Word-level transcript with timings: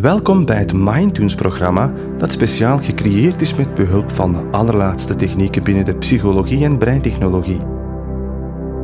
Welkom 0.00 0.44
bij 0.44 0.56
het 0.56 0.72
Mindtunes-programma 0.72 1.92
dat 2.18 2.32
speciaal 2.32 2.78
gecreëerd 2.78 3.40
is 3.40 3.54
met 3.54 3.74
behulp 3.74 4.10
van 4.10 4.32
de 4.32 4.38
allerlaatste 4.50 5.14
technieken 5.14 5.64
binnen 5.64 5.84
de 5.84 5.96
psychologie 5.96 6.64
en 6.64 6.78
breintechnologie. 6.78 7.60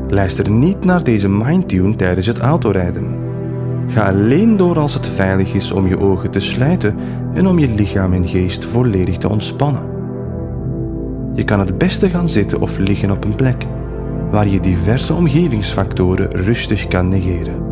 Luister 0.09 0.51
niet 0.51 0.85
naar 0.85 1.05
deze 1.05 1.29
Mindtune 1.29 1.97
tijdens 1.97 2.27
het 2.27 2.39
autorijden. 2.39 3.17
Ga 3.89 4.09
alleen 4.09 4.57
door 4.57 4.79
als 4.79 4.95
het 4.95 5.07
veilig 5.07 5.55
is 5.55 5.73
om 5.73 5.87
je 5.87 5.99
ogen 5.99 6.31
te 6.31 6.41
sluiten 6.41 6.97
en 7.35 7.47
om 7.47 7.59
je 7.59 7.69
lichaam 7.69 8.13
en 8.13 8.27
geest 8.29 8.65
volledig 8.65 9.19
te 9.19 9.29
ontspannen. 9.29 9.87
Je 11.35 11.45
kan 11.45 11.61
het 11.61 11.79
beste 11.79 12.09
gaan 12.09 12.29
zitten 12.29 12.61
of 12.61 12.79
liggen 12.79 13.11
op 13.11 13.25
een 13.25 13.37
plek 13.37 13.67
waar 14.31 14.49
je 14.49 14.61
diverse 14.61 15.15
omgevingsfactoren 15.15 16.31
rustig 16.31 16.89
kan 16.89 17.09
negeren. 17.09 17.72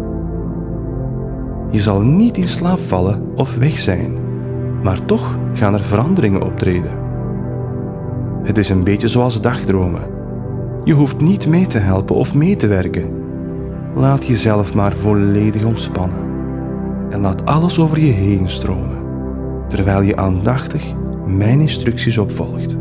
Je 1.71 1.81
zal 1.81 2.01
niet 2.01 2.37
in 2.37 2.49
slaap 2.49 2.79
vallen 2.79 3.23
of 3.35 3.57
weg 3.57 3.79
zijn, 3.79 4.13
maar 4.83 5.05
toch 5.05 5.39
gaan 5.53 5.75
er 5.75 5.83
veranderingen 5.83 6.43
optreden. 6.43 6.99
Het 8.43 8.59
is 8.59 8.71
een 8.71 8.85
beetje 8.85 9.09
zoals 9.09 9.41
dagdromen. 9.41 10.09
Je 10.85 10.93
hoeft 10.93 11.21
niet 11.21 11.49
mee 11.49 11.67
te 11.67 11.79
helpen 11.79 12.17
of 12.17 12.35
mee 12.35 12.57
te 12.57 12.67
werken. 12.67 13.11
Laat 13.95 14.27
jezelf 14.27 14.75
maar 14.75 14.93
volledig 14.93 15.65
ontspannen 15.65 16.29
en 17.11 17.21
laat 17.21 17.45
alles 17.45 17.79
over 17.79 18.01
je 18.01 18.13
heen 18.13 18.51
stromen, 18.51 19.03
terwijl 19.69 20.03
je 20.03 20.17
aandachtig 20.17 20.93
mijn 21.27 21.61
instructies 21.61 22.19
opvolgt. 22.19 22.77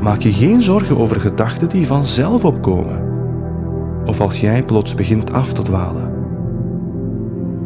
Maak 0.00 0.20
je 0.20 0.32
geen 0.32 0.62
zorgen 0.62 0.98
over 0.98 1.20
gedachten 1.20 1.68
die 1.68 1.86
vanzelf 1.86 2.44
opkomen, 2.44 3.04
of 4.04 4.20
als 4.20 4.40
jij 4.40 4.62
plots 4.62 4.94
begint 4.94 5.32
af 5.32 5.52
te 5.52 5.62
dwalen. 5.62 6.15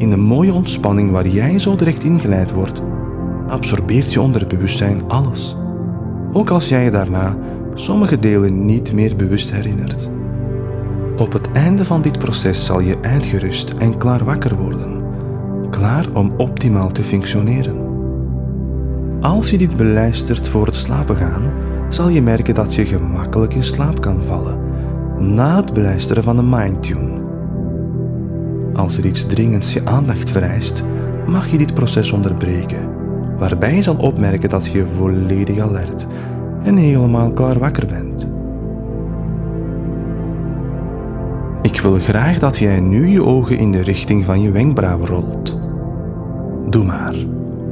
In 0.01 0.11
de 0.11 0.17
mooie 0.17 0.53
ontspanning 0.53 1.11
waar 1.11 1.29
jij 1.29 1.59
zo 1.59 1.77
direct 1.77 2.03
ingeleid 2.03 2.53
wordt, 2.53 2.83
absorbeert 3.49 4.13
je 4.13 4.21
onderbewustzijn 4.21 5.09
alles. 5.09 5.57
Ook 6.33 6.51
als 6.51 6.69
jij 6.69 6.85
je 6.85 6.91
daarna 6.91 7.37
sommige 7.75 8.19
delen 8.19 8.67
niet 8.67 8.93
meer 8.93 9.17
bewust 9.17 9.53
herinnert. 9.53 10.11
Op 11.17 11.33
het 11.33 11.53
einde 11.53 11.85
van 11.85 12.03
dit 12.03 12.19
proces 12.19 12.65
zal 12.65 12.81
je 12.81 12.99
uitgerust 13.03 13.71
en 13.71 13.99
klaar 13.99 14.25
wakker 14.25 14.57
worden, 14.57 15.03
klaar 15.71 16.07
om 16.13 16.33
optimaal 16.37 16.93
te 16.93 17.03
functioneren. 17.03 17.77
Als 19.21 19.51
je 19.51 19.59
dit 19.59 19.77
beluistert 19.77 20.49
voor 20.49 20.67
het 20.67 20.77
slapen 20.77 21.17
gaan, 21.17 21.53
zal 21.89 22.09
je 22.09 22.23
merken 22.23 22.55
dat 22.55 22.75
je 22.75 22.85
gemakkelijk 22.85 23.55
in 23.55 23.65
slaap 23.65 24.01
kan 24.01 24.23
vallen 24.23 24.61
na 25.19 25.57
het 25.57 25.73
beluisteren 25.73 26.23
van 26.23 26.37
de 26.37 26.43
Mindtune. 26.43 27.20
Als 28.75 28.97
er 28.97 29.07
iets 29.07 29.27
dringends 29.27 29.73
je 29.73 29.85
aandacht 29.85 30.31
vereist, 30.31 30.83
mag 31.27 31.51
je 31.51 31.59
dit 31.59 31.75
proces 31.75 32.13
onderbreken, 32.13 32.89
waarbij 33.39 33.75
je 33.75 33.83
zal 33.83 33.97
opmerken 33.97 34.49
dat 34.49 34.67
je 34.67 34.87
volledig 34.97 35.59
alert 35.59 36.07
en 36.63 36.77
helemaal 36.77 37.33
klaar 37.33 37.59
wakker 37.59 37.87
bent. 37.87 38.29
Ik 41.63 41.81
wil 41.81 41.99
graag 41.99 42.39
dat 42.39 42.59
jij 42.59 42.81
nu 42.81 43.07
je 43.07 43.25
ogen 43.25 43.59
in 43.59 43.73
de 43.73 43.83
richting 43.83 44.25
van 44.25 44.41
je 44.41 44.51
wenkbrauwen 44.51 45.07
rolt. 45.07 45.59
Doe 46.69 46.85
maar. 46.85 47.15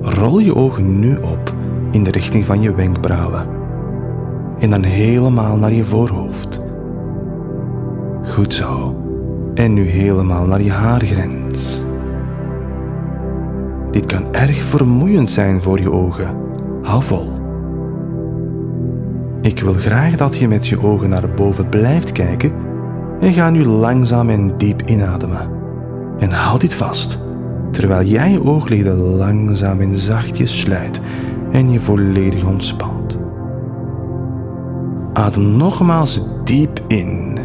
Rol 0.03 0.39
je 0.39 0.55
ogen 0.55 1.01
nu 1.01 1.17
op 1.17 1.55
in 1.91 2.05
de 2.05 2.11
richting 2.11 2.47
van 2.47 2.61
je 2.61 2.75
wenkbrauwen. 2.75 3.47
En 4.59 4.71
dan 4.71 4.83
helemaal 4.83 5.57
naar 5.57 5.73
je 5.73 5.85
voorhoofd. 5.85 6.63
Goed 8.25 8.55
zo. 8.55 8.97
En 9.59 9.73
nu 9.73 9.83
helemaal 9.83 10.47
naar 10.47 10.63
je 10.63 10.73
haargrens. 10.73 11.85
Dit 13.91 14.07
kan 14.07 14.35
erg 14.35 14.57
vermoeiend 14.57 15.31
zijn 15.31 15.63
voor 15.63 15.81
je 15.81 15.93
ogen. 15.93 16.37
Hou 16.83 17.03
vol. 17.03 17.33
Ik 19.43 19.61
wil 19.61 19.73
graag 19.73 20.17
dat 20.17 20.37
je 20.37 20.49
met 20.49 20.67
je 20.67 20.83
ogen 20.83 21.09
naar 21.09 21.31
boven 21.31 21.69
blijft 21.69 22.13
kijken 22.13 22.53
en 23.21 23.33
ga 23.33 23.51
nu 23.51 23.65
langzaam 23.65 24.29
en 24.29 24.57
diep 24.57 24.83
inademen. 24.83 25.51
En 26.19 26.31
houd 26.31 26.61
dit 26.61 26.75
vast, 26.75 27.19
terwijl 27.71 28.07
jij 28.07 28.31
je 28.31 28.45
oogleden 28.45 28.97
langzaam 28.97 29.81
en 29.81 29.99
zachtjes 29.99 30.61
sluit 30.61 31.01
en 31.53 31.71
je 31.71 31.81
volledig 31.81 32.45
ontspant. 32.45 33.25
Adem 35.13 35.57
nogmaals 35.57 36.23
diep 36.45 36.81
in, 36.87 37.38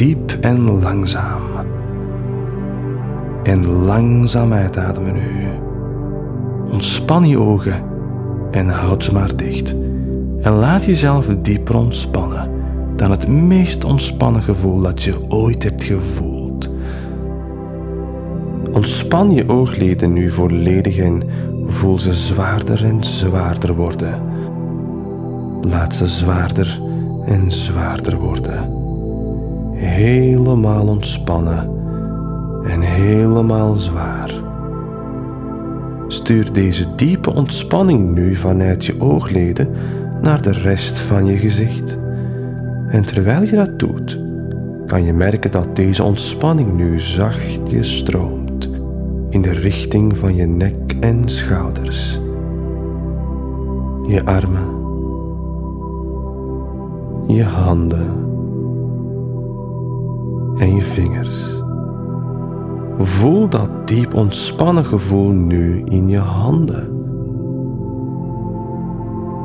diep 0.00 0.38
en 0.40 0.80
langzaam. 0.80 1.42
En 3.42 3.66
langzaam 3.66 4.52
uitademen 4.52 5.14
nu. 5.14 5.48
Ontspan 6.72 7.28
je 7.28 7.38
ogen 7.38 7.82
en 8.50 8.68
houd 8.68 9.04
ze 9.04 9.12
maar 9.12 9.36
dicht. 9.36 9.74
En 10.42 10.52
laat 10.52 10.84
jezelf 10.84 11.26
dieper 11.26 11.76
ontspannen 11.76 12.50
dan 12.96 13.10
het 13.10 13.28
meest 13.28 13.84
ontspannen 13.84 14.42
gevoel 14.42 14.82
dat 14.82 15.02
je 15.02 15.14
ooit 15.28 15.62
hebt 15.62 15.84
gevoeld. 15.84 16.74
Ontspan 18.72 19.30
je 19.30 19.48
oogleden 19.48 20.12
nu 20.12 20.30
volledig 20.30 20.96
en 20.96 21.22
voel 21.66 21.98
ze 21.98 22.12
zwaarder 22.12 22.84
en 22.84 23.04
zwaarder 23.04 23.74
worden. 23.74 24.22
Laat 25.60 25.94
ze 25.94 26.06
zwaarder 26.06 26.80
en 27.26 27.52
zwaarder 27.52 28.16
worden. 28.16 28.79
Helemaal 29.80 30.86
ontspannen 30.86 31.70
en 32.64 32.80
helemaal 32.80 33.74
zwaar. 33.74 34.32
Stuur 36.08 36.52
deze 36.52 36.94
diepe 36.94 37.34
ontspanning 37.34 38.14
nu 38.14 38.34
vanuit 38.34 38.84
je 38.84 39.00
oogleden 39.00 39.68
naar 40.20 40.42
de 40.42 40.52
rest 40.52 40.98
van 40.98 41.26
je 41.26 41.38
gezicht. 41.38 41.98
En 42.88 43.04
terwijl 43.04 43.42
je 43.42 43.56
dat 43.56 43.78
doet, 43.78 44.20
kan 44.86 45.04
je 45.04 45.12
merken 45.12 45.50
dat 45.50 45.76
deze 45.76 46.02
ontspanning 46.02 46.72
nu 46.72 47.00
zachtjes 47.00 47.98
stroomt 47.98 48.70
in 49.28 49.42
de 49.42 49.52
richting 49.52 50.18
van 50.18 50.34
je 50.34 50.46
nek 50.46 50.96
en 51.00 51.28
schouders. 51.28 52.20
Je 54.06 54.24
armen, 54.24 54.68
je 57.26 57.44
handen 57.44 58.29
en 60.60 60.74
je 60.74 60.82
vingers. 60.82 61.58
Voel 62.98 63.48
dat 63.48 63.88
diep 63.88 64.14
ontspannen 64.14 64.84
gevoel 64.84 65.30
nu 65.30 65.82
in 65.84 66.08
je 66.08 66.18
handen. 66.18 66.98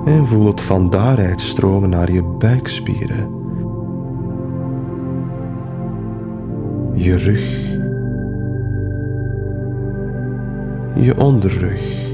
En 0.06 0.28
voel 0.28 0.48
het 0.48 0.62
van 0.62 0.90
daaruit 0.90 1.42
stromen 1.42 1.90
naar 1.90 2.12
je 2.12 2.36
buikspieren. 2.40 3.30
Je 6.94 7.16
rug. 7.16 7.64
Je 10.96 11.18
onderrug. 11.18 12.14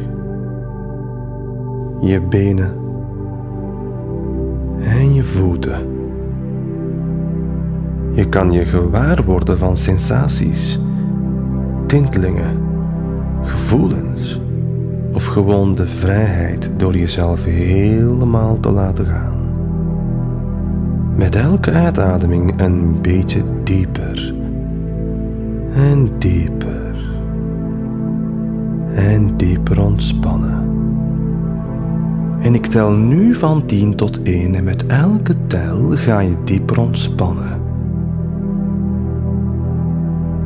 Je 2.02 2.22
benen. 2.30 2.74
En 4.84 5.14
je 5.14 5.24
voeten. 5.24 5.91
Je 8.14 8.30
kan 8.30 8.52
je 8.52 8.66
gewaar 8.66 9.24
worden 9.24 9.58
van 9.58 9.78
sensaties, 9.78 10.80
tintelingen, 11.86 12.58
gevoelens 13.44 14.42
of 15.14 15.26
gewoon 15.26 15.76
de 15.76 15.88
vrijheid 15.88 16.72
door 16.78 16.98
jezelf 16.98 17.44
helemaal 17.44 18.60
te 18.60 18.70
laten 18.70 19.06
gaan. 19.06 19.40
Met 21.16 21.36
elke 21.36 21.72
uitademing 21.72 22.62
een 22.62 23.02
beetje 23.02 23.44
dieper 23.64 24.34
en 25.74 26.10
dieper 26.18 26.96
en 28.96 29.38
dieper 29.38 29.82
ontspannen. 29.82 30.70
En 32.42 32.56
ik 32.56 32.66
tel 32.66 32.92
nu 32.92 33.36
van 33.36 33.66
10 33.66 33.96
tot 33.96 34.22
1 34.24 34.56
en 34.56 34.64
met 34.64 34.86
elke 34.86 35.36
tel 35.48 35.90
ga 35.90 36.20
je 36.20 36.36
dieper 36.44 36.80
ontspannen. 36.80 37.61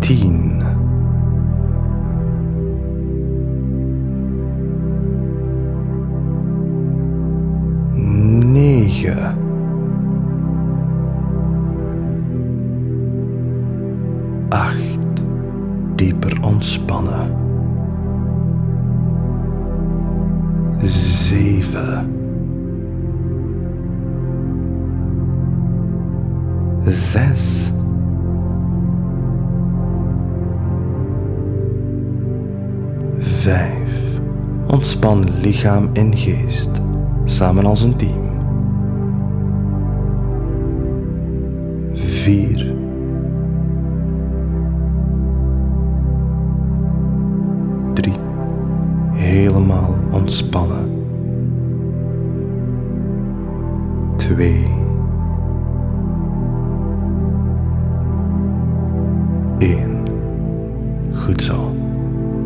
10 0.06 0.45
lichaam 35.46 35.90
en 35.94 36.18
geest, 36.18 36.82
samen 37.24 37.66
als 37.66 37.82
een 37.82 37.96
team. 37.96 38.24
4. 41.94 42.74
Drie. 47.94 48.14
Helemaal 49.14 49.98
ontspannen. 50.12 50.90
2. 54.16 54.68
1. 59.58 60.04
Goed 61.14 61.42
zo. 61.42 61.76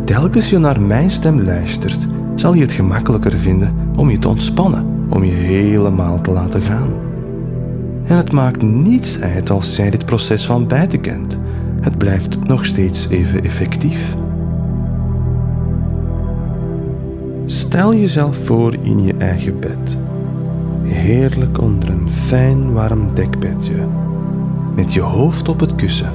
Telkens 0.05 0.49
je 0.49 0.57
naar 0.57 0.81
mijn 0.81 1.09
stem 1.11 1.41
luistert, 1.41 2.07
zal 2.39 2.53
je 2.53 2.62
het 2.62 2.71
gemakkelijker 2.71 3.31
vinden 3.31 3.74
om 3.95 4.09
je 4.09 4.19
te 4.19 4.27
ontspannen, 4.27 4.86
om 5.09 5.24
je 5.24 5.31
helemaal 5.31 6.21
te 6.21 6.31
laten 6.31 6.62
gaan. 6.62 6.89
En 8.03 8.18
het 8.18 8.31
maakt 8.31 8.62
niets 8.62 9.19
uit 9.19 9.50
als 9.50 9.75
jij 9.75 9.89
dit 9.89 10.06
proces 10.06 10.45
van 10.45 10.68
buiten 10.68 11.01
kent. 11.01 11.39
Het 11.81 11.97
blijft 11.97 12.47
nog 12.47 12.65
steeds 12.65 13.07
even 13.09 13.44
effectief. 13.44 14.15
Stel 17.45 17.95
jezelf 17.95 18.38
voor 18.38 18.75
in 18.81 19.03
je 19.03 19.13
eigen 19.18 19.59
bed. 19.59 19.97
Heerlijk 20.83 21.62
onder 21.62 21.89
een 21.89 22.09
fijn 22.09 22.74
warm 22.74 23.13
dekbedje. 23.13 23.88
Met 24.75 24.94
je 24.94 25.01
hoofd 25.01 25.50
op 25.50 25.59
het 25.59 25.75
kussen 25.75 26.12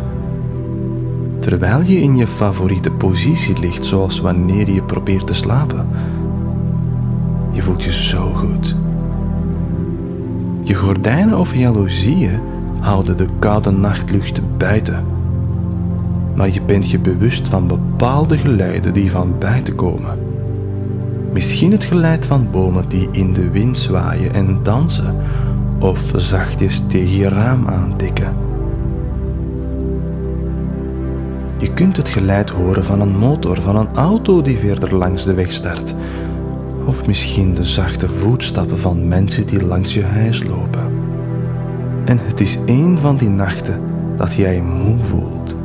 terwijl 1.45 1.83
je 1.83 2.01
in 2.01 2.17
je 2.17 2.27
favoriete 2.27 2.91
positie 2.91 3.61
ligt, 3.61 3.85
zoals 3.85 4.21
wanneer 4.21 4.71
je 4.71 4.83
probeert 4.83 5.27
te 5.27 5.35
slapen. 5.35 5.89
Je 7.55 7.63
voelt 7.63 7.83
je 7.83 7.93
zo 7.93 8.33
goed. 8.33 8.77
Je 10.63 10.75
gordijnen 10.75 11.39
of 11.39 11.55
jaloezieën 11.55 12.41
houden 12.81 13.17
de 13.17 13.29
koude 13.39 13.71
nachtlucht 13.71 14.41
buiten. 14.57 15.05
Maar 16.35 16.51
je 16.51 16.63
bent 16.63 16.91
je 16.91 16.99
bewust 16.99 17.49
van 17.49 17.67
bepaalde 17.67 18.39
geluiden 18.39 18.93
die 18.93 19.11
van 19.11 19.39
buiten 19.39 19.75
komen. 19.75 20.19
Misschien 21.33 21.73
het 21.73 21.85
geluid 21.85 22.27
van 22.27 22.51
bomen 22.51 22.89
die 22.89 23.09
in 23.11 23.33
de 23.33 23.51
wind 23.51 23.79
zwaaien 23.79 24.35
en 24.35 24.59
dansen, 24.63 25.15
of 25.79 26.13
zachtjes 26.17 26.83
tegen 26.89 27.17
je 27.17 27.29
raam 27.29 27.67
aantikken. 27.67 28.35
Je 31.59 31.73
kunt 31.73 31.97
het 31.97 32.09
geluid 32.09 32.51
horen 32.51 32.85
van 32.85 33.01
een 33.01 33.17
motor, 33.17 33.61
van 33.61 33.77
een 33.77 33.95
auto 33.95 34.43
die 34.43 34.59
verder 34.59 34.95
langs 34.95 35.25
de 35.25 35.35
weg 35.35 35.51
start. 35.51 35.95
Of 36.87 37.07
misschien 37.07 37.55
de 37.55 37.65
zachte 37.65 38.09
voetstappen 38.09 38.79
van 38.79 39.09
mensen 39.09 39.47
die 39.47 39.67
langs 39.67 39.95
je 39.95 40.05
huis 40.05 40.43
lopen. 40.43 40.93
En 42.05 42.19
het 42.23 42.41
is 42.41 42.59
één 42.67 42.99
van 42.99 43.17
die 43.17 43.29
nachten 43.29 43.81
dat 44.17 44.35
jij 44.35 44.63
moe 44.63 44.99
voelt, 45.05 45.57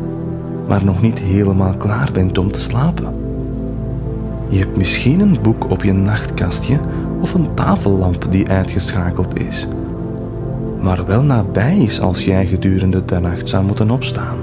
maar 0.67 0.83
nog 0.83 1.01
niet 1.01 1.19
helemaal 1.19 1.77
klaar 1.77 2.09
bent 2.13 2.37
om 2.37 2.51
te 2.51 2.59
slapen. 2.59 3.13
Je 4.49 4.59
hebt 4.59 4.77
misschien 4.77 5.19
een 5.19 5.37
boek 5.41 5.69
op 5.69 5.83
je 5.83 5.93
nachtkastje 5.93 6.79
of 7.21 7.33
een 7.33 7.53
tafellamp 7.53 8.27
die 8.29 8.49
uitgeschakeld 8.49 9.39
is, 9.39 9.67
maar 10.81 11.05
wel 11.05 11.21
nabij 11.21 11.77
is 11.77 12.01
als 12.01 12.25
jij 12.25 12.45
gedurende 12.45 13.05
de 13.05 13.19
nacht 13.19 13.49
zou 13.49 13.65
moeten 13.65 13.91
opstaan. 13.91 14.37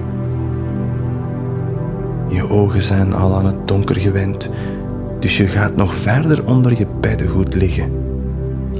Je 2.28 2.50
ogen 2.50 2.82
zijn 2.82 3.14
al 3.14 3.36
aan 3.36 3.46
het 3.46 3.68
donker 3.68 4.00
gewend, 4.00 4.50
dus 5.26 5.36
je 5.36 5.46
gaat 5.46 5.76
nog 5.76 5.94
verder 5.94 6.44
onder 6.44 6.78
je 6.78 6.86
beddengoed 7.00 7.54
liggen. 7.54 7.90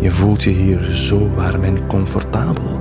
Je 0.00 0.10
voelt 0.10 0.42
je 0.42 0.50
hier 0.50 0.84
zo 0.84 1.30
warm 1.34 1.62
en 1.62 1.86
comfortabel. 1.86 2.80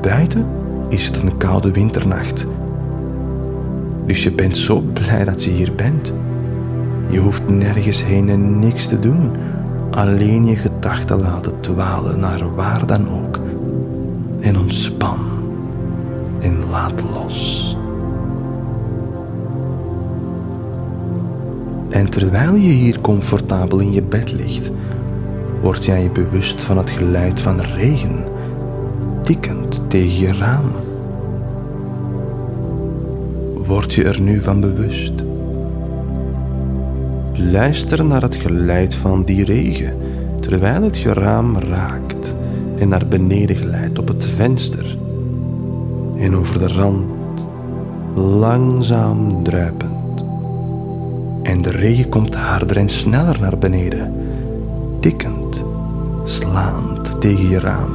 Buiten 0.00 0.46
is 0.88 1.06
het 1.06 1.22
een 1.22 1.36
koude 1.36 1.70
winternacht. 1.70 2.46
Dus 4.06 4.22
je 4.22 4.32
bent 4.32 4.56
zo 4.56 4.80
blij 4.80 5.24
dat 5.24 5.44
je 5.44 5.50
hier 5.50 5.72
bent. 5.72 6.14
Je 7.08 7.18
hoeft 7.18 7.48
nergens 7.48 8.04
heen 8.04 8.28
en 8.28 8.58
niks 8.58 8.86
te 8.86 8.98
doen, 8.98 9.30
alleen 9.90 10.44
je 10.44 10.56
gedachten 10.56 11.20
laten 11.20 11.60
dwalen 11.60 12.20
naar 12.20 12.54
waar 12.54 12.86
dan 12.86 13.08
ook. 13.08 13.38
En 14.40 14.58
ontspan 14.58 15.18
en 16.40 16.56
laat 16.70 17.02
los. 17.14 17.76
En 21.94 22.10
terwijl 22.10 22.54
je 22.54 22.70
hier 22.72 23.00
comfortabel 23.00 23.78
in 23.78 23.92
je 23.92 24.02
bed 24.02 24.32
ligt, 24.32 24.70
word 25.62 25.84
jij 25.84 26.02
je 26.02 26.10
bewust 26.10 26.62
van 26.62 26.78
het 26.78 26.90
geluid 26.90 27.40
van 27.40 27.60
regen, 27.60 28.24
tikkend 29.22 29.90
tegen 29.90 30.18
je 30.18 30.32
raam. 30.32 30.64
Word 33.66 33.94
je 33.94 34.04
er 34.04 34.20
nu 34.20 34.40
van 34.40 34.60
bewust? 34.60 35.12
Luister 37.32 38.04
naar 38.04 38.22
het 38.22 38.36
geluid 38.36 38.94
van 38.94 39.24
die 39.24 39.44
regen 39.44 39.96
terwijl 40.40 40.82
het 40.82 40.98
je 40.98 41.12
raam 41.12 41.58
raakt 41.58 42.34
en 42.78 42.88
naar 42.88 43.06
beneden 43.06 43.56
glijdt 43.56 43.98
op 43.98 44.08
het 44.08 44.26
venster 44.26 44.96
en 46.18 46.36
over 46.36 46.58
de 46.58 46.68
rand 46.68 47.46
langzaam 48.14 49.42
druipen 49.42 50.03
en 51.44 51.62
de 51.62 51.70
regen 51.70 52.08
komt 52.08 52.34
harder 52.34 52.76
en 52.76 52.88
sneller 52.88 53.40
naar 53.40 53.58
beneden, 53.58 54.12
tikkend, 55.00 55.64
slaand 56.24 57.20
tegen 57.20 57.48
je 57.48 57.58
raam. 57.60 57.92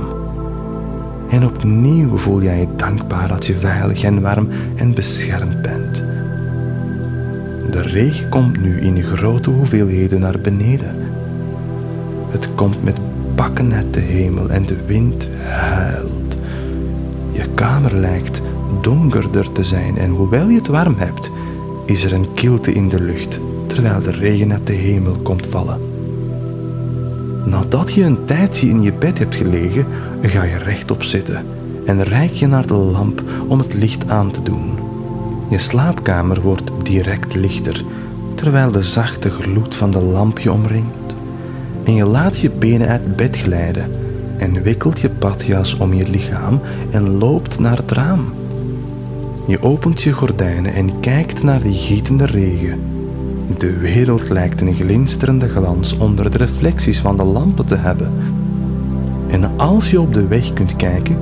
En 1.29 1.45
opnieuw 1.45 2.17
voel 2.17 2.41
jij 2.41 2.59
je 2.59 2.67
dankbaar 2.75 3.27
dat 3.27 3.45
je 3.45 3.55
veilig 3.55 4.03
en 4.03 4.21
warm 4.21 4.47
en 4.75 4.93
beschermd 4.93 5.61
bent. 5.61 6.03
De 7.71 7.81
regen 7.81 8.29
komt 8.29 8.61
nu 8.61 8.81
in 8.81 9.03
grote 9.03 9.49
hoeveelheden 9.49 10.19
naar 10.19 10.39
beneden. 10.39 10.95
Het 12.29 12.55
komt 12.55 12.83
met 12.83 12.97
bakken 13.35 13.73
uit 13.73 13.93
de 13.93 13.99
hemel 13.99 14.49
en 14.49 14.65
de 14.65 14.77
wind 14.85 15.27
huilt. 15.43 16.37
Je 17.31 17.45
kamer 17.55 17.95
lijkt 17.95 18.41
donkerder 18.81 19.51
te 19.51 19.63
zijn 19.63 19.97
en 19.97 20.09
hoewel 20.09 20.47
je 20.47 20.57
het 20.57 20.67
warm 20.67 20.95
hebt, 20.97 21.31
is 21.89 22.03
er 22.03 22.13
een 22.13 22.33
kilte 22.33 22.73
in 22.73 22.89
de 22.89 23.01
lucht 23.01 23.39
terwijl 23.67 24.01
de 24.01 24.11
regen 24.11 24.51
uit 24.51 24.67
de 24.67 24.73
hemel 24.73 25.13
komt 25.13 25.47
vallen. 25.47 25.79
Nadat 27.45 27.93
je 27.93 28.03
een 28.03 28.25
tijdje 28.25 28.67
in 28.67 28.81
je 28.81 28.93
bed 28.93 29.19
hebt 29.19 29.35
gelegen, 29.35 29.85
ga 30.21 30.43
je 30.43 30.57
rechtop 30.57 31.03
zitten 31.03 31.45
en 31.85 32.03
reik 32.03 32.31
je 32.31 32.47
naar 32.47 32.67
de 32.67 32.73
lamp 32.73 33.23
om 33.47 33.59
het 33.59 33.73
licht 33.73 34.07
aan 34.07 34.31
te 34.31 34.43
doen. 34.43 34.77
Je 35.49 35.57
slaapkamer 35.57 36.41
wordt 36.41 36.71
direct 36.83 37.35
lichter, 37.35 37.83
terwijl 38.35 38.71
de 38.71 38.83
zachte 38.83 39.29
gloed 39.29 39.75
van 39.75 39.91
de 39.91 40.01
lamp 40.01 40.39
je 40.39 40.51
omringt. 40.51 41.15
En 41.83 41.93
je 41.93 42.05
laat 42.05 42.39
je 42.39 42.49
benen 42.49 42.87
uit 42.87 43.15
bed 43.15 43.37
glijden 43.37 43.91
en 44.37 44.61
wikkelt 44.61 44.99
je 44.99 45.09
badjas 45.09 45.77
om 45.77 45.93
je 45.93 46.09
lichaam 46.09 46.61
en 46.91 47.17
loopt 47.17 47.59
naar 47.59 47.77
het 47.77 47.91
raam. 47.91 48.33
Je 49.49 49.61
opent 49.61 50.01
je 50.01 50.11
gordijnen 50.11 50.73
en 50.73 50.99
kijkt 50.99 51.43
naar 51.43 51.61
de 51.61 51.71
gietende 51.71 52.25
regen. 52.25 52.79
De 53.57 53.77
wereld 53.77 54.29
lijkt 54.29 54.61
een 54.61 54.75
glinsterende 54.75 55.49
glans 55.49 55.97
onder 55.97 56.31
de 56.31 56.37
reflecties 56.37 56.99
van 56.99 57.17
de 57.17 57.23
lampen 57.23 57.65
te 57.65 57.75
hebben. 57.75 58.11
En 59.27 59.57
als 59.57 59.91
je 59.91 60.01
op 60.01 60.13
de 60.13 60.27
weg 60.27 60.53
kunt 60.53 60.75
kijken, 60.75 61.17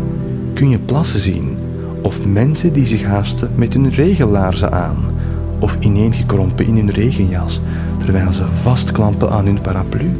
kun 0.53 0.69
je 0.69 0.79
plassen 0.79 1.19
zien 1.19 1.57
of 2.01 2.25
mensen 2.25 2.74
die 2.74 2.86
zich 2.86 3.03
haasten 3.03 3.51
met 3.55 3.74
hun 3.74 3.89
regenlaarzen 3.89 4.72
aan 4.72 4.98
of 5.60 5.77
ineengekrompen 5.79 6.65
in 6.65 6.75
hun 6.75 6.91
regenjas 6.91 7.62
terwijl 7.98 8.31
ze 8.31 8.46
vastklampen 8.62 9.29
aan 9.29 9.46
hun 9.46 9.62
paraplu. 9.62 10.19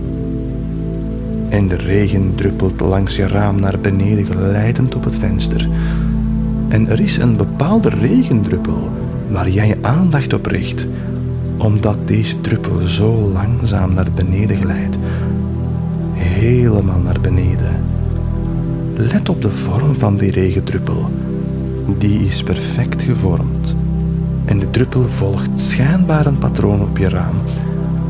En 1.50 1.68
de 1.68 1.76
regen 1.76 2.36
druppelt 2.36 2.80
langs 2.80 3.16
je 3.16 3.28
raam 3.28 3.60
naar 3.60 3.80
beneden 3.80 4.26
geleidend 4.26 4.96
op 4.96 5.04
het 5.04 5.16
venster. 5.16 5.70
En 6.68 6.90
er 6.90 7.00
is 7.00 7.18
een 7.18 7.36
bepaalde 7.36 7.90
regendruppel 7.90 8.90
waar 9.30 9.50
jij 9.50 9.78
aandacht 9.82 10.34
op 10.34 10.46
richt, 10.46 10.88
omdat 11.58 11.98
deze 12.06 12.42
druppel 12.42 12.80
zo 12.80 13.32
langzaam 13.34 13.94
naar 13.94 14.12
beneden 14.16 14.58
glijdt. 14.58 14.98
Helemaal 16.14 17.00
naar 17.00 17.20
beneden. 17.22 17.84
Let 18.96 19.30
op 19.30 19.42
de 19.42 19.50
vorm 19.50 20.00
van 20.00 20.18
die 20.18 20.32
regendruppel. 20.32 21.10
Die 21.98 22.20
is 22.20 22.44
perfect 22.44 23.02
gevormd. 23.02 23.76
En 24.46 24.60
de 24.60 24.70
druppel 24.72 25.04
volgt 25.04 25.50
schijnbaar 25.56 26.26
een 26.26 26.38
patroon 26.38 26.82
op 26.82 26.98
je 26.98 27.10
raam, 27.10 27.36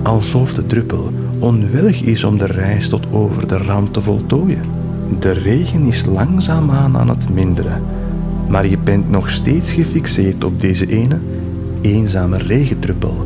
alsof 0.03 0.53
de 0.53 0.65
druppel 0.65 1.11
onwillig 1.39 2.01
is 2.01 2.23
om 2.23 2.37
de 2.37 2.45
reis 2.45 2.89
tot 2.89 3.05
over 3.11 3.47
de 3.47 3.57
rand 3.57 3.93
te 3.93 4.01
voltooien. 4.01 4.61
De 5.19 5.31
regen 5.31 5.85
is 5.85 6.05
langzaamaan 6.05 6.97
aan 6.97 7.09
het 7.09 7.29
minderen 7.29 7.81
maar 8.47 8.67
je 8.67 8.77
bent 8.77 9.09
nog 9.09 9.29
steeds 9.29 9.71
gefixeerd 9.71 10.43
op 10.43 10.61
deze 10.61 10.87
ene, 10.87 11.17
eenzame 11.81 12.37
regendruppel. 12.37 13.25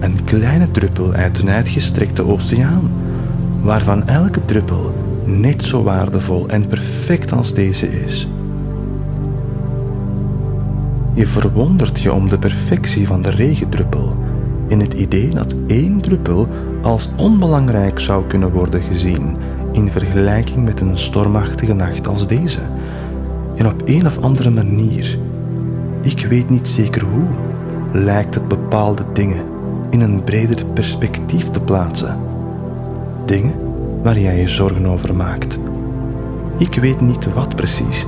een 0.00 0.24
kleine 0.24 0.70
druppel 0.70 1.12
uit 1.12 1.38
een 1.38 1.50
uitgestrekte 1.50 2.26
oceaan, 2.26 2.90
waarvan 3.62 4.08
elke 4.08 4.44
druppel 4.44 4.94
net 5.24 5.62
zo 5.62 5.82
waardevol 5.82 6.48
en 6.48 6.66
perfect 6.66 7.32
als 7.32 7.54
deze 7.54 7.88
is. 7.88 8.28
Je 11.14 11.26
verwondert 11.26 12.00
je 12.00 12.12
om 12.12 12.28
de 12.28 12.38
perfectie 12.38 13.06
van 13.06 13.22
de 13.22 13.30
regendruppel 13.30 14.16
in 14.68 14.80
het 14.80 14.94
idee 14.94 15.30
dat 15.30 15.54
één 15.66 16.00
druppel 16.00 16.48
als 16.82 17.08
onbelangrijk 17.16 18.00
zou 18.00 18.24
kunnen 18.26 18.52
worden 18.52 18.82
gezien 18.82 19.36
in 19.72 19.92
vergelijking 19.92 20.64
met 20.64 20.80
een 20.80 20.98
stormachtige 20.98 21.72
nacht 21.72 22.08
als 22.08 22.26
deze. 22.26 22.60
En 23.56 23.66
op 23.66 23.82
een 23.84 24.06
of 24.06 24.18
andere 24.18 24.50
manier, 24.50 25.18
ik 26.02 26.26
weet 26.28 26.50
niet 26.50 26.68
zeker 26.68 27.02
hoe, 27.02 27.24
lijkt 27.92 28.34
het 28.34 28.48
bepaalde 28.48 29.02
dingen 29.12 29.44
in 29.90 30.00
een 30.00 30.24
breder 30.24 30.66
perspectief 30.66 31.50
te 31.50 31.60
plaatsen. 31.60 32.16
Dingen 33.26 33.54
waar 34.02 34.18
jij 34.18 34.40
je 34.40 34.48
zorgen 34.48 34.86
over 34.86 35.14
maakt. 35.14 35.58
Ik 36.58 36.74
weet 36.74 37.00
niet 37.00 37.32
wat 37.32 37.56
precies, 37.56 38.06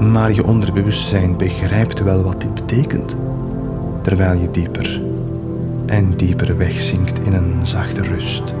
maar 0.00 0.32
je 0.32 0.46
onderbewustzijn 0.46 1.36
begrijpt 1.36 2.02
wel 2.02 2.22
wat 2.22 2.40
dit 2.40 2.54
betekent, 2.54 3.16
terwijl 4.02 4.40
je 4.40 4.50
dieper 4.50 5.00
en 5.86 6.16
dieper 6.16 6.56
wegzinkt 6.56 7.20
in 7.24 7.34
een 7.34 7.54
zachte 7.62 8.02
rust. 8.02 8.54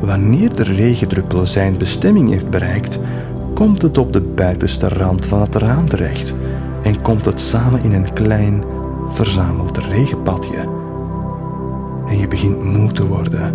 Wanneer 0.00 0.54
de 0.54 0.62
regendruppel 0.62 1.46
zijn 1.46 1.78
bestemming 1.78 2.30
heeft 2.30 2.50
bereikt, 2.50 3.00
komt 3.56 3.82
het 3.82 3.98
op 3.98 4.12
de 4.12 4.20
buitenste 4.20 4.88
rand 4.88 5.26
van 5.26 5.40
het 5.40 5.54
raam 5.54 5.88
terecht 5.88 6.34
en 6.82 7.02
komt 7.02 7.24
het 7.24 7.40
samen 7.40 7.82
in 7.82 7.92
een 7.92 8.12
klein, 8.12 8.64
verzameld 9.10 9.78
regenpadje. 9.78 10.68
En 12.08 12.18
je 12.18 12.28
begint 12.28 12.64
moe 12.64 12.92
te 12.92 13.06
worden. 13.06 13.54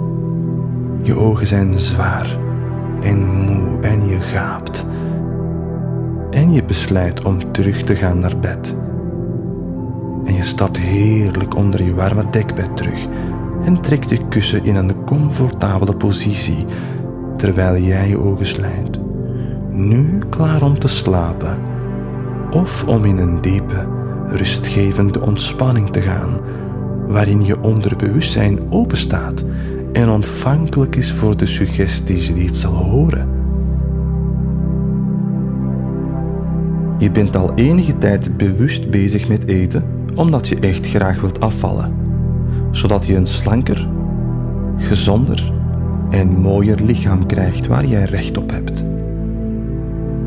Je 1.02 1.16
ogen 1.16 1.48
zijn 1.48 1.80
zwaar 1.80 2.38
en 3.02 3.26
moe 3.26 3.80
en 3.82 4.08
je 4.08 4.20
gaapt. 4.20 4.86
En 6.30 6.54
je 6.54 6.64
besluit 6.64 7.24
om 7.24 7.52
terug 7.52 7.84
te 7.84 7.96
gaan 7.96 8.20
naar 8.20 8.38
bed. 8.38 8.76
En 10.26 10.34
je 10.34 10.44
stapt 10.44 10.78
heerlijk 10.78 11.56
onder 11.56 11.84
je 11.84 11.94
warme 11.94 12.30
dekbed 12.32 12.78
terug 12.78 13.06
en 13.64 13.82
trekt 13.82 14.10
je 14.10 14.28
kussen 14.28 14.66
in 14.66 14.76
een 14.76 15.04
comfortabele 15.04 15.96
positie 15.96 16.66
terwijl 17.38 17.84
jij 17.84 18.08
je 18.08 18.18
ogen 18.18 18.46
sluit. 18.46 18.91
Nu 19.74 20.20
klaar 20.30 20.62
om 20.62 20.80
te 20.80 20.88
slapen 20.88 21.58
of 22.52 22.84
om 22.88 23.06
in 23.06 23.18
een 23.18 23.42
diepe, 23.42 23.88
rustgevende 24.28 25.22
ontspanning 25.22 25.90
te 25.90 26.02
gaan, 26.02 26.40
waarin 27.08 27.46
je 27.46 27.62
onderbewustzijn 27.62 28.60
openstaat 28.72 29.44
en 29.94 30.10
ontvankelijk 30.10 30.96
is 30.96 31.12
voor 31.12 31.38
de 31.38 31.46
suggesties 31.46 32.34
die 32.34 32.46
het 32.46 32.58
zal 32.58 32.74
horen. 32.74 33.28
Je 36.98 37.12
bent 37.12 37.36
al 37.36 37.52
enige 37.56 37.98
tijd 37.98 38.38
bewust 38.38 38.90
bezig 38.90 39.28
met 39.28 39.46
eten 39.48 39.84
omdat 40.16 40.48
je 40.48 40.60
echt 40.60 40.88
graag 40.88 41.22
wilt 41.22 41.40
afvallen, 41.40 41.94
zodat 42.72 43.06
je 43.06 43.16
een 43.16 43.28
slanker, 43.28 43.90
gezonder 44.78 45.54
en 46.10 46.28
mooier 46.28 46.80
lichaam 46.84 47.26
krijgt 47.26 47.68
waar 47.68 47.86
jij 47.86 48.04
recht 48.04 48.38
op 48.38 48.52
hebt. 48.52 48.86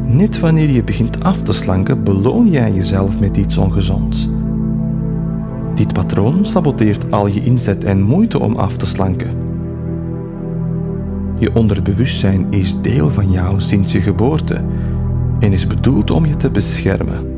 Net 0.06 0.40
wanneer 0.40 0.70
je 0.70 0.84
begint 0.84 1.24
af 1.24 1.42
te 1.42 1.52
slanken, 1.52 2.04
beloon 2.04 2.50
jij 2.50 2.72
jezelf 2.72 3.20
met 3.20 3.36
iets 3.36 3.56
ongezonds. 3.56 4.28
Dit 5.74 5.92
patroon 5.92 6.46
saboteert 6.46 7.10
al 7.10 7.26
je 7.26 7.44
inzet 7.44 7.84
en 7.84 8.02
moeite 8.02 8.38
om 8.38 8.56
af 8.56 8.76
te 8.76 8.86
slanken. 8.86 9.30
Je 11.38 11.54
onderbewustzijn 11.54 12.46
is 12.50 12.80
deel 12.80 13.10
van 13.10 13.30
jou 13.30 13.60
sinds 13.60 13.92
je 13.92 14.00
geboorte 14.00 14.64
en 15.40 15.52
is 15.52 15.66
bedoeld 15.66 16.10
om 16.10 16.26
je 16.26 16.36
te 16.36 16.50
beschermen. 16.50 17.32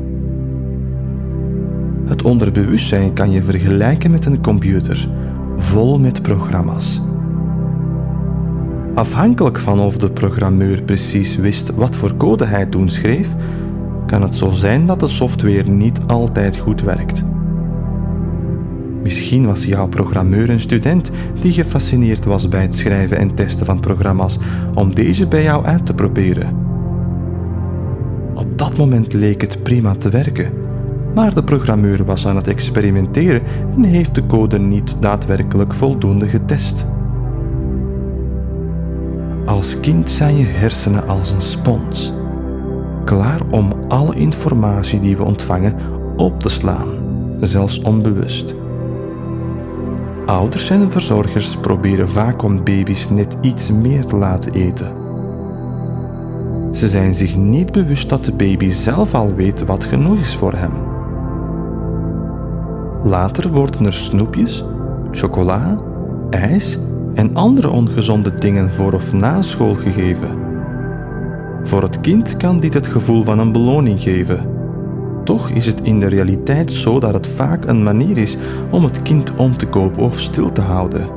Het 2.05 2.21
onderbewustzijn 2.21 3.13
kan 3.13 3.31
je 3.31 3.43
vergelijken 3.43 4.11
met 4.11 4.25
een 4.25 4.41
computer, 4.41 5.09
vol 5.57 5.99
met 5.99 6.21
programma's. 6.21 7.01
Afhankelijk 8.97 9.57
van 9.57 9.79
of 9.79 9.97
de 9.97 10.11
programmeur 10.11 10.81
precies 10.81 11.35
wist 11.35 11.75
wat 11.75 11.95
voor 11.95 12.17
code 12.17 12.45
hij 12.45 12.65
toen 12.65 12.89
schreef, 12.89 13.35
kan 14.05 14.21
het 14.21 14.35
zo 14.35 14.51
zijn 14.51 14.85
dat 14.85 14.99
de 14.99 15.07
software 15.07 15.69
niet 15.69 16.01
altijd 16.07 16.57
goed 16.57 16.81
werkt. 16.81 17.23
Misschien 19.03 19.45
was 19.45 19.65
jouw 19.65 19.87
programmeur 19.87 20.49
een 20.49 20.59
student 20.59 21.11
die 21.39 21.51
gefascineerd 21.51 22.25
was 22.25 22.47
bij 22.47 22.61
het 22.61 22.75
schrijven 22.75 23.17
en 23.17 23.33
testen 23.33 23.65
van 23.65 23.79
programma's 23.79 24.37
om 24.73 24.95
deze 24.95 25.27
bij 25.27 25.43
jou 25.43 25.65
uit 25.65 25.85
te 25.85 25.93
proberen. 25.93 26.55
Op 28.33 28.57
dat 28.57 28.77
moment 28.77 29.13
leek 29.13 29.41
het 29.41 29.63
prima 29.63 29.95
te 29.95 30.09
werken, 30.09 30.51
maar 31.15 31.33
de 31.33 31.43
programmeur 31.43 32.05
was 32.05 32.27
aan 32.27 32.35
het 32.35 32.47
experimenteren 32.47 33.41
en 33.75 33.83
heeft 33.83 34.15
de 34.15 34.25
code 34.25 34.59
niet 34.59 34.95
daadwerkelijk 34.99 35.73
voldoende 35.73 36.27
getest. 36.27 36.87
Als 39.57 39.79
kind 39.79 40.09
zijn 40.09 40.37
je 40.37 40.45
hersenen 40.45 41.07
als 41.07 41.31
een 41.31 41.41
spons, 41.41 42.13
klaar 43.05 43.39
om 43.49 43.71
alle 43.87 44.15
informatie 44.15 44.99
die 44.99 45.17
we 45.17 45.23
ontvangen 45.23 45.75
op 46.17 46.39
te 46.39 46.49
slaan, 46.49 46.87
zelfs 47.41 47.81
onbewust. 47.81 48.55
Ouders 50.25 50.69
en 50.69 50.91
verzorgers 50.91 51.55
proberen 51.55 52.09
vaak 52.09 52.43
om 52.43 52.63
baby's 52.63 53.09
net 53.09 53.37
iets 53.41 53.71
meer 53.71 54.05
te 54.05 54.15
laten 54.15 54.53
eten. 54.53 54.91
Ze 56.71 56.87
zijn 56.87 57.15
zich 57.15 57.35
niet 57.35 57.71
bewust 57.71 58.09
dat 58.09 58.25
de 58.25 58.33
baby 58.33 58.69
zelf 58.69 59.13
al 59.13 59.33
weet 59.33 59.65
wat 59.65 59.85
genoeg 59.85 60.17
is 60.17 60.35
voor 60.35 60.53
hem. 60.53 60.73
Later 63.03 63.51
worden 63.51 63.85
er 63.85 63.93
snoepjes, 63.93 64.63
chocola, 65.11 65.81
ijs 66.29 66.79
en 67.17 67.35
andere 67.35 67.69
ongezonde 67.69 68.33
dingen 68.33 68.73
voor 68.73 68.93
of 68.93 69.13
na 69.13 69.41
school 69.41 69.75
gegeven. 69.75 70.29
Voor 71.63 71.81
het 71.81 72.01
kind 72.01 72.37
kan 72.37 72.59
dit 72.59 72.73
het 72.73 72.87
gevoel 72.87 73.23
van 73.23 73.39
een 73.39 73.51
beloning 73.51 74.01
geven. 74.01 74.49
Toch 75.23 75.49
is 75.49 75.65
het 75.65 75.81
in 75.81 75.99
de 75.99 76.07
realiteit 76.07 76.71
zo 76.71 76.99
dat 76.99 77.13
het 77.13 77.27
vaak 77.27 77.65
een 77.65 77.83
manier 77.83 78.17
is 78.17 78.37
om 78.69 78.83
het 78.83 79.01
kind 79.01 79.35
om 79.35 79.57
te 79.57 79.65
kopen 79.65 80.01
of 80.01 80.19
stil 80.19 80.51
te 80.51 80.61
houden, 80.61 81.09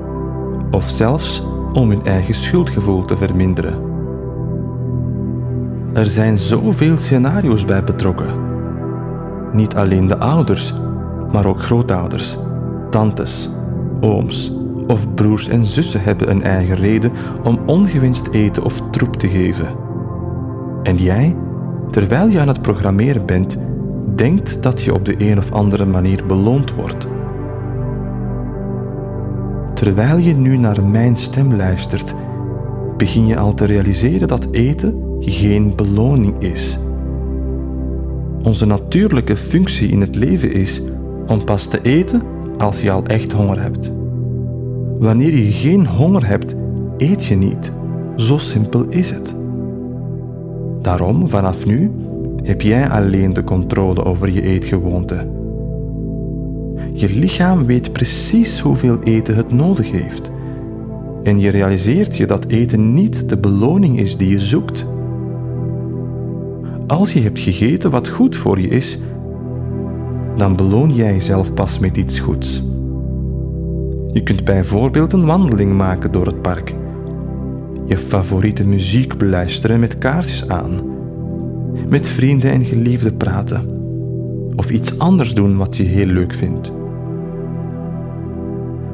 of 0.71 0.88
zelfs 0.88 1.42
om 1.73 1.90
hun 1.90 2.04
eigen 2.04 2.35
schuldgevoel 2.35 3.04
te 3.04 3.16
verminderen. 3.16 3.78
Er 5.92 6.07
zijn 6.07 6.38
zoveel 6.38 6.97
scenario's 6.97 7.64
bij 7.64 7.85
betrokken. 7.85 8.35
Niet 9.52 9.75
alleen 9.75 10.07
de 10.07 10.19
ouders, 10.19 10.75
maar 11.33 11.47
ook 11.47 11.62
grootouders, 11.62 12.38
tantes, 12.90 13.50
ooms 14.00 14.60
of 14.90 15.14
broers 15.14 15.49
en 15.49 15.64
zussen 15.64 16.02
hebben 16.02 16.30
een 16.30 16.42
eigen 16.42 16.76
reden 16.76 17.12
om 17.44 17.59
ongewenst 17.66 18.28
eten 18.30 18.64
of 18.64 18.82
troep 18.90 19.16
te 19.16 19.28
geven. 19.28 19.66
En 20.82 20.97
jij, 20.97 21.37
terwijl 21.90 22.28
je 22.28 22.40
aan 22.40 22.49
het 22.49 22.62
programmeren 22.62 23.26
bent, 23.26 23.59
denkt 24.14 24.62
dat 24.62 24.82
je 24.82 24.94
op 24.94 25.04
de 25.04 25.14
een 25.18 25.38
of 25.38 25.52
andere 25.52 25.87
manier 25.87 26.26
beloond 26.26 26.75
wordt. 26.75 27.09
Terwijl 29.75 30.16
je 30.16 30.35
nu 30.35 30.56
naar 30.56 30.85
mijn 30.85 31.16
stem 31.16 31.54
luistert, 31.54 32.14
begin 32.97 33.26
je 33.26 33.37
al 33.37 33.54
te 33.54 33.64
realiseren 33.64 34.28
dat 34.28 34.49
eten 34.50 35.02
geen 35.20 35.76
beloning 35.76 36.35
is. 36.38 36.78
Onze 38.42 38.66
natuurlijke 38.66 39.37
functie 39.37 39.88
in 39.88 40.00
het 40.00 40.16
leven 40.16 40.52
is 40.52 40.82
om 41.26 41.44
pas 41.44 41.66
te 41.66 41.82
eten 41.82 42.23
als 42.59 42.80
je 42.82 42.90
al 42.90 43.04
echt 43.04 43.32
honger 43.32 43.61
hebt. 43.61 44.00
Wanneer 45.00 45.35
je 45.35 45.52
geen 45.52 45.87
honger 45.87 46.26
hebt, 46.26 46.57
eet 46.97 47.25
je 47.25 47.35
niet. 47.35 47.73
Zo 48.16 48.37
simpel 48.37 48.87
is 48.88 49.11
het. 49.11 49.37
Daarom, 50.83 51.28
vanaf 51.28 51.66
nu, 51.66 51.90
heb 52.42 52.61
jij 52.61 52.88
alleen 52.88 53.33
de 53.33 53.45
controle 53.45 54.04
over 54.04 54.30
je 54.30 54.42
eetgewoonte. 54.42 55.28
Je 56.92 57.09
lichaam 57.09 57.66
weet 57.66 57.92
precies 57.92 58.61
hoeveel 58.61 58.99
eten 59.02 59.37
het 59.37 59.52
nodig 59.52 59.90
heeft. 59.90 60.30
En 61.23 61.38
je 61.38 61.50
realiseert 61.50 62.16
je 62.16 62.26
dat 62.26 62.47
eten 62.47 62.95
niet 62.95 63.28
de 63.28 63.38
beloning 63.38 63.99
is 63.99 64.16
die 64.16 64.28
je 64.28 64.40
zoekt. 64.40 64.87
Als 66.87 67.12
je 67.12 67.21
hebt 67.21 67.38
gegeten 67.38 67.90
wat 67.90 68.09
goed 68.09 68.37
voor 68.37 68.61
je 68.61 68.69
is, 68.69 68.99
dan 70.37 70.57
beloon 70.57 70.95
jij 70.95 71.12
jezelf 71.12 71.54
pas 71.54 71.78
met 71.78 71.97
iets 71.97 72.19
goeds. 72.19 72.70
Je 74.12 74.23
kunt 74.23 74.45
bijvoorbeeld 74.45 75.12
een 75.12 75.25
wandeling 75.25 75.76
maken 75.76 76.12
door 76.12 76.26
het 76.26 76.43
park, 76.43 76.75
je 77.87 77.97
favoriete 77.97 78.67
muziek 78.67 79.19
beluisteren 79.19 79.81
met 79.81 79.99
kaarsjes 79.99 80.49
aan, 80.49 80.81
met 81.88 82.09
vrienden 82.09 82.50
en 82.50 82.64
geliefden 82.64 83.17
praten, 83.17 83.64
of 84.57 84.71
iets 84.71 84.99
anders 84.99 85.35
doen 85.35 85.57
wat 85.57 85.76
je 85.76 85.83
heel 85.83 86.07
leuk 86.07 86.35
vindt. 86.35 86.73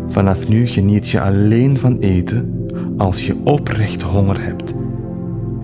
Vanaf 0.08 0.48
nu 0.48 0.66
geniet 0.66 1.08
je 1.08 1.20
alleen 1.20 1.78
van 1.78 1.98
eten 1.98 2.68
als 2.96 3.26
je 3.26 3.36
oprecht 3.44 4.02
honger 4.02 4.42
hebt. 4.42 4.74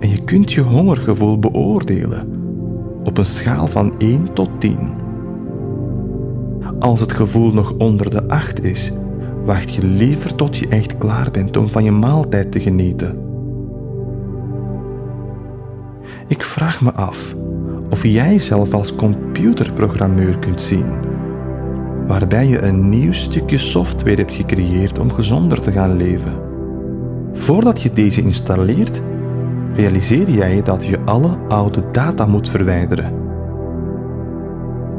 En 0.00 0.09
je 0.09 0.25
kunt 0.25 0.52
je 0.52 0.61
hongergevoel 0.61 1.38
beoordelen 1.38 2.26
op 3.04 3.18
een 3.18 3.25
schaal 3.25 3.66
van 3.66 3.94
1 3.99 4.32
tot 4.32 4.49
10. 4.59 4.76
Als 6.78 7.00
het 7.00 7.12
gevoel 7.12 7.52
nog 7.52 7.75
onder 7.78 8.11
de 8.11 8.28
8 8.28 8.64
is, 8.64 8.92
wacht 9.44 9.75
je 9.75 9.87
liever 9.87 10.34
tot 10.34 10.56
je 10.56 10.68
echt 10.68 10.99
klaar 10.99 11.30
bent 11.30 11.56
om 11.56 11.68
van 11.68 11.84
je 11.84 11.90
maaltijd 11.90 12.52
te 12.52 12.61
genieten. 12.61 13.18
Ik 16.26 16.42
vraag 16.42 16.80
me 16.80 16.92
af 16.92 17.34
of 17.90 18.02
jij 18.02 18.38
zelf 18.38 18.75
als 18.75 18.94
computerprogrammeur 18.94 20.38
kunt 20.38 20.61
zien, 20.61 20.87
waarbij 22.06 22.46
je 22.46 22.62
een 22.62 22.88
nieuw 22.88 23.12
stukje 23.12 23.58
software 23.58 24.16
hebt 24.16 24.34
gecreëerd 24.34 24.99
om 24.99 25.12
gezonder 25.12 25.61
te 25.61 25.72
gaan 25.72 25.96
leven. 25.96 26.40
Voordat 27.32 27.82
je 27.82 27.92
deze 27.92 28.22
installeert, 28.22 29.02
realiseer 29.75 30.30
jij 30.30 30.62
dat 30.62 30.84
je 30.84 31.00
alle 31.04 31.37
oude 31.49 31.84
data 31.92 32.26
moet 32.26 32.49
verwijderen. 32.49 33.12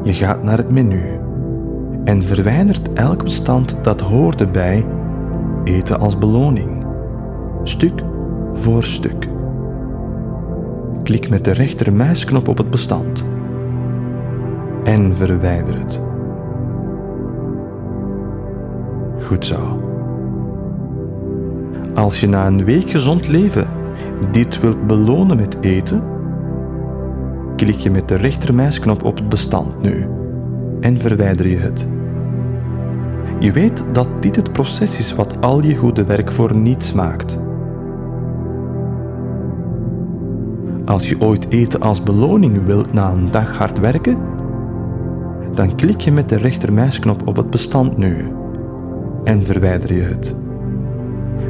Je 0.02 0.12
gaat 0.12 0.42
naar 0.42 0.56
het 0.56 0.70
menu 0.70 1.18
en 2.04 2.22
verwijdert 2.22 2.92
elk 2.92 3.22
bestand 3.22 3.78
dat 3.82 4.00
hoorde 4.00 4.46
bij 4.46 4.86
eten 5.64 6.00
als 6.00 6.18
beloning, 6.18 6.86
stuk 7.62 8.02
voor 8.52 8.82
stuk. 8.82 9.28
Klik 11.02 11.28
met 11.28 11.44
de 11.44 11.52
rechtermuisknop 11.52 12.48
op 12.48 12.58
het 12.58 12.70
bestand 12.70 13.28
en 14.84 15.14
verwijder 15.14 15.78
het. 15.78 16.02
Goed 19.20 19.44
zo. 19.44 19.82
Als 21.94 22.20
je 22.20 22.28
na 22.28 22.46
een 22.46 22.64
week 22.64 22.90
gezond 22.90 23.28
leven 23.28 23.66
dit 24.30 24.60
wilt 24.60 24.86
belonen 24.86 25.36
met 25.36 25.56
eten, 25.60 26.02
klik 27.56 27.78
je 27.78 27.90
met 27.90 28.08
de 28.08 28.16
rechtermuisknop 28.16 29.04
op 29.04 29.16
het 29.16 29.28
bestand 29.28 29.82
nu 29.82 30.13
en 30.84 31.00
verwijder 31.00 31.48
je 31.48 31.56
het. 31.56 31.88
Je 33.38 33.52
weet 33.52 33.84
dat 33.92 34.08
dit 34.20 34.36
het 34.36 34.52
proces 34.52 34.98
is 34.98 35.14
wat 35.14 35.40
al 35.40 35.62
je 35.62 35.76
goede 35.76 36.04
werk 36.04 36.32
voor 36.32 36.54
niets 36.54 36.92
maakt. 36.92 37.38
Als 40.84 41.08
je 41.08 41.20
ooit 41.20 41.46
eten 41.48 41.80
als 41.80 42.02
beloning 42.02 42.64
wilt 42.64 42.92
na 42.92 43.10
een 43.10 43.30
dag 43.30 43.56
hard 43.56 43.78
werken, 43.78 44.18
dan 45.54 45.76
klik 45.76 46.00
je 46.00 46.12
met 46.12 46.28
de 46.28 46.36
rechtermuisknop 46.36 47.26
op 47.26 47.36
het 47.36 47.50
bestand 47.50 47.96
nu 47.96 48.32
en 49.24 49.44
verwijder 49.44 49.94
je 49.94 50.02
het. 50.02 50.36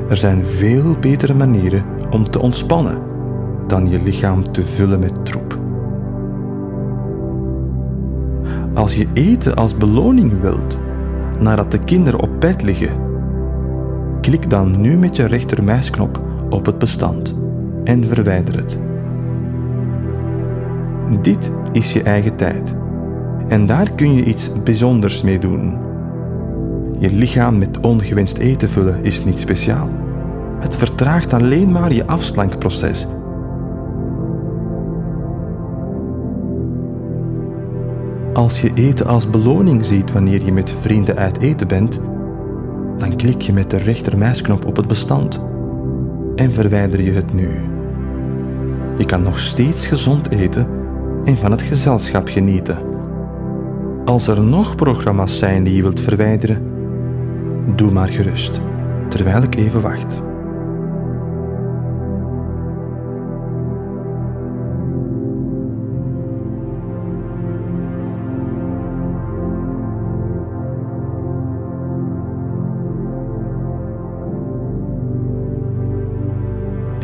Er 0.08 0.16
zijn 0.16 0.46
veel 0.46 0.96
betere 1.00 1.34
manieren 1.34 1.84
om 2.10 2.24
te 2.24 2.40
ontspannen 2.40 3.02
dan 3.66 3.90
je 3.90 4.02
lichaam 4.02 4.52
te 4.52 4.62
vullen 4.62 5.00
met 5.00 5.24
troep. 5.24 5.63
Als 8.74 8.96
je 8.96 9.06
eten 9.12 9.54
als 9.54 9.76
beloning 9.76 10.40
wilt, 10.40 10.78
nadat 11.40 11.72
de 11.72 11.78
kinderen 11.78 12.20
op 12.20 12.40
bed 12.40 12.62
liggen, 12.62 12.96
klik 14.20 14.50
dan 14.50 14.80
nu 14.80 14.98
met 14.98 15.16
je 15.16 15.24
rechtermuisknop 15.24 16.24
op 16.50 16.66
het 16.66 16.78
bestand 16.78 17.38
en 17.84 18.04
verwijder 18.04 18.56
het. 18.56 18.80
Dit 21.22 21.52
is 21.72 21.92
je 21.92 22.02
eigen 22.02 22.36
tijd 22.36 22.76
en 23.48 23.66
daar 23.66 23.92
kun 23.92 24.14
je 24.14 24.24
iets 24.24 24.50
bijzonders 24.62 25.22
mee 25.22 25.38
doen. 25.38 25.76
Je 26.98 27.12
lichaam 27.12 27.58
met 27.58 27.80
ongewenst 27.80 28.38
eten 28.38 28.68
vullen 28.68 29.04
is 29.04 29.24
niet 29.24 29.40
speciaal. 29.40 29.88
Het 30.60 30.76
vertraagt 30.76 31.32
alleen 31.32 31.72
maar 31.72 31.92
je 31.92 32.06
afslankproces. 32.06 33.06
Als 38.34 38.60
je 38.60 38.70
eten 38.74 39.06
als 39.06 39.30
beloning 39.30 39.84
ziet 39.84 40.12
wanneer 40.12 40.44
je 40.44 40.52
met 40.52 40.74
vrienden 40.80 41.16
uit 41.16 41.40
eten 41.40 41.68
bent, 41.68 42.00
dan 42.98 43.16
klik 43.16 43.40
je 43.40 43.52
met 43.52 43.70
de 43.70 43.76
rechtermuisknop 43.76 44.66
op 44.66 44.76
het 44.76 44.86
bestand 44.86 45.44
en 46.34 46.52
verwijder 46.52 47.00
je 47.00 47.10
het 47.10 47.32
nu. 47.32 47.48
Je 48.98 49.04
kan 49.06 49.22
nog 49.22 49.38
steeds 49.38 49.86
gezond 49.86 50.30
eten 50.30 50.66
en 51.24 51.36
van 51.36 51.50
het 51.50 51.62
gezelschap 51.62 52.28
genieten. 52.28 52.78
Als 54.04 54.26
er 54.26 54.40
nog 54.40 54.74
programma's 54.74 55.38
zijn 55.38 55.64
die 55.64 55.76
je 55.76 55.82
wilt 55.82 56.00
verwijderen, 56.00 56.62
doe 57.76 57.90
maar 57.90 58.08
gerust, 58.08 58.60
terwijl 59.08 59.42
ik 59.42 59.54
even 59.54 59.80
wacht. 59.80 60.22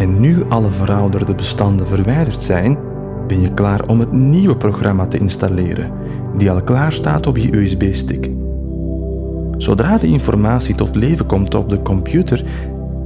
En 0.01 0.21
nu 0.21 0.45
alle 0.49 0.71
verouderde 0.71 1.35
bestanden 1.35 1.87
verwijderd 1.87 2.43
zijn, 2.43 2.79
ben 3.27 3.41
je 3.41 3.55
klaar 3.55 3.87
om 3.87 4.01
het 4.01 4.13
nieuwe 4.13 4.57
programma 4.57 5.07
te 5.07 5.19
installeren, 5.19 5.93
die 6.37 6.51
al 6.51 6.63
klaar 6.63 6.93
staat 6.93 7.27
op 7.27 7.37
je 7.37 7.57
USB-stick. 7.57 8.31
Zodra 9.57 9.99
de 9.99 10.07
informatie 10.07 10.75
tot 10.75 10.97
leven 10.97 11.27
komt 11.27 11.55
op 11.55 11.69
de 11.69 11.83
computer, 11.83 12.45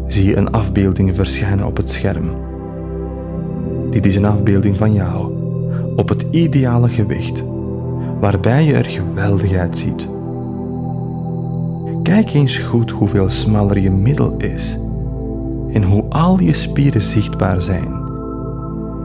zie 0.09 0.27
je 0.27 0.37
een 0.37 0.51
afbeelding 0.51 1.15
verschijnen 1.15 1.67
op 1.67 1.77
het 1.77 1.89
scherm. 1.89 2.31
Dit 3.91 4.07
is 4.07 4.17
een 4.17 4.25
afbeelding 4.25 4.77
van 4.77 4.93
jou, 4.93 5.33
op 5.97 6.09
het 6.09 6.27
ideale 6.31 6.89
gewicht, 6.89 7.45
waarbij 8.21 8.65
je 8.65 8.75
er 8.75 8.85
geweldig 8.85 9.53
uitziet. 9.53 10.09
Kijk 12.03 12.35
eens 12.35 12.59
goed 12.59 12.91
hoeveel 12.91 13.31
smaller 13.31 13.79
je 13.79 13.91
middel 13.91 14.37
is 14.37 14.79
en 15.75 15.83
hoe 15.83 16.05
al 16.09 16.41
je 16.41 16.53
spieren 16.53 17.03
zichtbaar 17.03 17.63
zijn. 17.63 18.03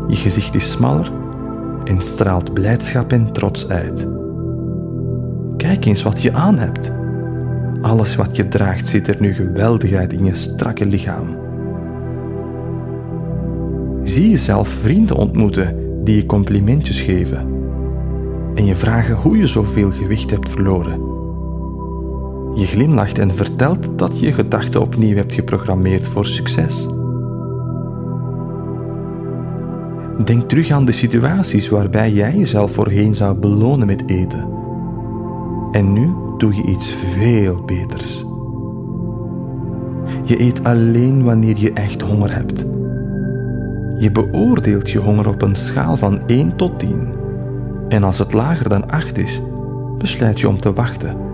Je 0.08 0.16
gezicht 0.16 0.56
is 0.56 0.72
smaller 0.72 1.12
en 1.84 2.02
straalt 2.02 2.54
blijdschap 2.54 3.12
en 3.12 3.32
trots 3.32 3.70
uit. 3.70 4.08
Kijk 5.58 5.86
eens 5.86 6.04
wat 6.04 6.22
je 6.22 6.34
aan 6.34 6.58
hebt. 6.58 6.92
Alles 7.82 8.16
wat 8.16 8.36
je 8.36 8.48
draagt 8.48 8.88
ziet 8.88 9.08
er 9.08 9.18
nu 9.20 9.34
geweldig 9.34 9.94
uit 9.94 10.14
in 10.14 10.26
je 10.26 10.36
strakke 10.36 10.86
lichaam. 10.86 11.38
Zie 14.04 14.30
jezelf 14.30 14.68
vrienden 14.68 15.16
ontmoeten 15.16 15.76
die 16.04 16.16
je 16.16 16.26
complimentjes 16.26 17.02
geven 17.02 17.58
en 18.56 18.66
je 18.66 18.76
vragen 18.76 19.16
hoe 19.16 19.38
je 19.38 19.48
zoveel 19.48 19.92
gewicht 19.92 20.32
hebt 20.32 20.50
verloren. 20.50 21.19
Je 22.56 22.66
glimlacht 22.66 23.20
en 23.20 23.36
vertelt 23.36 24.00
dat 24.00 24.20
je 24.20 24.26
je 24.26 24.34
gedachten 24.34 24.82
opnieuw 24.82 25.16
hebt 25.16 25.34
geprogrammeerd 25.34 26.08
voor 26.08 26.26
succes. 26.26 26.88
Denk 30.24 30.50
terug 30.50 30.72
aan 30.72 30.86
de 30.86 30.92
situaties 30.92 31.70
waarbij 31.70 32.12
jij 32.12 32.36
jezelf 32.36 32.72
voorheen 32.72 33.16
zou 33.16 33.38
belonen 33.38 33.88
met 33.88 34.04
eten. 34.08 34.48
En 35.72 35.94
nu 35.94 36.10
doe 36.38 36.56
je 36.56 36.64
iets 36.64 36.96
veel 37.18 37.66
beters. 37.66 38.26
Je 40.24 40.42
eet 40.42 40.64
alleen 40.64 41.24
wanneer 41.24 41.58
je 41.58 41.74
echt 41.74 42.02
honger 42.02 42.34
hebt. 42.34 42.66
Je 44.00 44.10
beoordeelt 44.12 44.90
je 44.90 45.00
honger 45.00 45.28
op 45.28 45.42
een 45.42 45.56
schaal 45.56 45.98
van 45.98 46.28
1 46.28 46.56
tot 46.56 46.80
10. 46.80 47.08
En 47.90 48.04
als 48.04 48.20
het 48.20 48.34
lager 48.34 48.70
dan 48.70 48.92
8 48.92 49.18
is, 49.18 49.42
besluit 49.98 50.40
je 50.40 50.48
om 50.48 50.60
te 50.60 50.74
wachten 50.74 51.29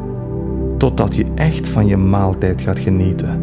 totdat 0.78 1.16
je 1.16 1.26
echt 1.36 1.70
van 1.70 1.88
je 1.88 1.98
maaltijd 1.98 2.62
gaat 2.62 2.80
genieten. 2.80 3.40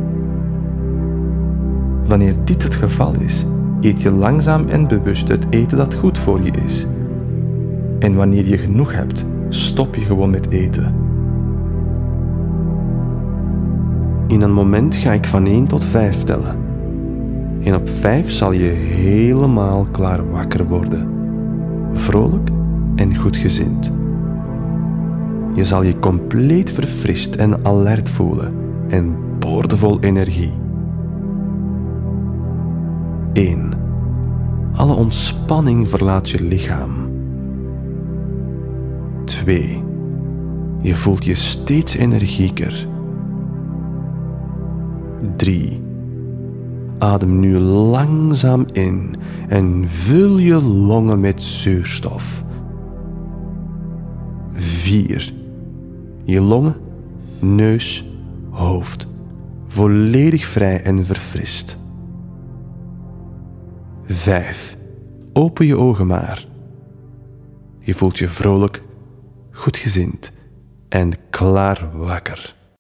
Wanneer 2.06 2.34
dit 2.44 2.62
het 2.62 2.74
geval 2.74 3.14
is, 3.18 3.46
eet 3.80 4.02
je 4.02 4.10
langzaam 4.10 4.68
en 4.68 4.88
bewust 4.88 5.28
het 5.28 5.46
eten 5.50 5.76
dat 5.76 5.94
goed 5.94 6.18
voor 6.18 6.40
je 6.42 6.50
is. 6.64 6.86
En 7.98 8.14
wanneer 8.14 8.46
je 8.48 8.58
genoeg 8.58 8.92
hebt, 8.92 9.26
stop 9.48 9.94
je 9.94 10.00
gewoon 10.00 10.30
met 10.30 10.50
eten. 10.50 10.94
In 14.26 14.40
een 14.40 14.52
moment 14.52 14.94
ga 14.94 15.12
ik 15.12 15.26
van 15.26 15.46
1 15.46 15.66
tot 15.66 15.84
5 15.84 16.22
tellen. 16.22 16.56
En 17.62 17.74
op 17.74 17.88
5 17.88 18.30
zal 18.30 18.52
je 18.52 18.70
helemaal 18.70 19.86
klaar 19.90 20.30
wakker 20.30 20.68
worden. 20.68 21.08
Vrolijk 21.92 22.50
en 22.96 23.16
goedgezind. 23.16 24.01
Je 25.54 25.64
zal 25.64 25.82
je 25.82 25.98
compleet 25.98 26.70
verfrist 26.70 27.34
en 27.34 27.64
alert 27.64 28.08
voelen 28.08 28.54
en 28.88 29.16
boordevol 29.38 30.00
energie. 30.00 30.52
1. 33.32 33.70
Alle 34.72 34.94
ontspanning 34.94 35.88
verlaat 35.88 36.30
je 36.30 36.44
lichaam. 36.44 37.10
2. 39.24 39.84
Je 40.80 40.94
voelt 40.94 41.24
je 41.24 41.34
steeds 41.34 41.94
energieker. 41.94 42.88
3. 45.36 45.82
Adem 46.98 47.38
nu 47.38 47.58
langzaam 47.58 48.64
in 48.72 49.14
en 49.48 49.88
vul 49.88 50.38
je 50.38 50.62
longen 50.62 51.20
met 51.20 51.42
zuurstof. 51.42 52.44
4. 54.52 55.32
Je 56.24 56.40
longen, 56.40 56.76
neus, 57.40 58.04
hoofd 58.50 59.10
volledig 59.72 60.44
vrij 60.44 60.82
en 60.82 61.04
verfrist. 61.04 61.78
5. 64.04 64.76
Open 65.32 65.66
je 65.66 65.76
ogen 65.76 66.06
maar. 66.06 66.46
Je 67.80 67.94
voelt 67.94 68.18
je 68.18 68.28
vrolijk, 68.28 68.82
goedgezind 69.50 70.36
en 70.88 71.12
klaar 71.30 71.90
wakker. 71.92 72.56